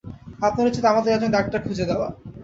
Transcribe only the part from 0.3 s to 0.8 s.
আপনার